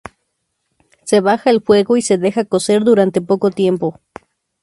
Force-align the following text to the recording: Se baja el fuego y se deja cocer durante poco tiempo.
Se 1.03 1.19
baja 1.21 1.51
el 1.51 1.61
fuego 1.61 1.95
y 1.95 2.01
se 2.01 2.17
deja 2.17 2.43
cocer 2.43 2.83
durante 2.83 3.21
poco 3.21 3.51
tiempo. 3.51 3.99